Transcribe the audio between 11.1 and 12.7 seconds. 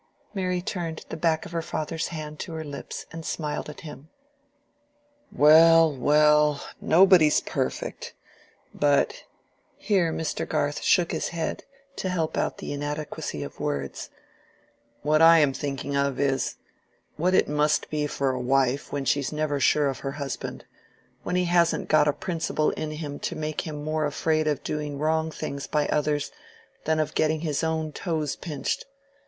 his head to help out